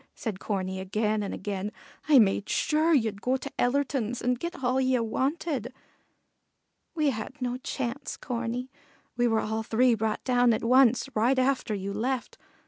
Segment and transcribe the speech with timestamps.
[0.15, 1.71] said Corney again and again.
[2.09, 5.71] "I made sure ye'd go to Ellerton's and get all ye wanted."
[6.95, 8.71] "We had no chance, Corney;
[9.15, 12.39] we were all three brought down at once, right after you left.